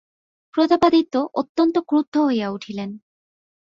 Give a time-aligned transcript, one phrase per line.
[0.53, 2.89] প্রতাপাদিত্য অত্যন্ত ক্রুদ্ধ হইয়া উঠিলেন।